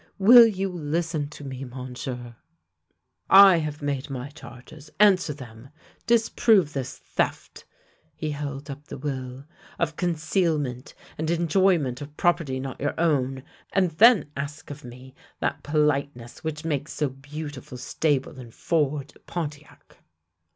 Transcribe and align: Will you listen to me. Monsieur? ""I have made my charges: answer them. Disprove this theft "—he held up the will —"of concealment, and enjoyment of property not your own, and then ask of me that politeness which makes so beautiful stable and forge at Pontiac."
Will 0.17 0.47
you 0.47 0.69
listen 0.71 1.29
to 1.29 1.43
me. 1.43 1.63
Monsieur? 1.63 2.35
""I 3.53 3.57
have 3.59 3.83
made 3.83 4.09
my 4.09 4.29
charges: 4.29 4.89
answer 4.99 5.31
them. 5.31 5.69
Disprove 6.07 6.73
this 6.73 6.97
theft 6.97 7.65
"—he 8.15 8.31
held 8.31 8.71
up 8.71 8.87
the 8.87 8.97
will 8.97 9.45
—"of 9.79 9.97
concealment, 9.97 10.95
and 11.19 11.29
enjoyment 11.29 12.01
of 12.01 12.17
property 12.17 12.59
not 12.59 12.79
your 12.81 12.99
own, 12.99 13.43
and 13.73 13.91
then 13.91 14.31
ask 14.35 14.71
of 14.71 14.83
me 14.83 15.13
that 15.39 15.61
politeness 15.61 16.43
which 16.43 16.65
makes 16.65 16.93
so 16.93 17.07
beautiful 17.07 17.77
stable 17.77 18.39
and 18.39 18.55
forge 18.55 19.15
at 19.15 19.27
Pontiac." 19.27 19.99